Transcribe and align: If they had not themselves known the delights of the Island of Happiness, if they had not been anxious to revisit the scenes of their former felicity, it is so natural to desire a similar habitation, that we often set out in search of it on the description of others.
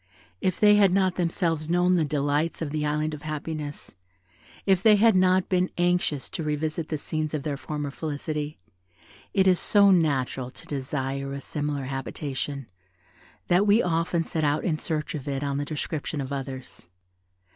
If 0.41 0.59
they 0.59 0.77
had 0.77 0.91
not 0.91 1.15
themselves 1.15 1.69
known 1.69 1.93
the 1.93 2.03
delights 2.03 2.59
of 2.63 2.71
the 2.71 2.83
Island 2.87 3.13
of 3.13 3.21
Happiness, 3.21 3.93
if 4.65 4.81
they 4.81 4.95
had 4.95 5.15
not 5.15 5.47
been 5.47 5.69
anxious 5.77 6.27
to 6.31 6.41
revisit 6.43 6.89
the 6.89 6.97
scenes 6.97 7.35
of 7.35 7.43
their 7.43 7.55
former 7.55 7.91
felicity, 7.91 8.57
it 9.31 9.45
is 9.47 9.59
so 9.59 9.91
natural 9.91 10.49
to 10.49 10.65
desire 10.65 11.33
a 11.33 11.39
similar 11.39 11.83
habitation, 11.83 12.65
that 13.47 13.67
we 13.67 13.83
often 13.83 14.23
set 14.23 14.43
out 14.43 14.63
in 14.63 14.79
search 14.79 15.13
of 15.13 15.27
it 15.27 15.43
on 15.43 15.57
the 15.59 15.65
description 15.65 16.19
of 16.19 16.33
others. 16.33 16.87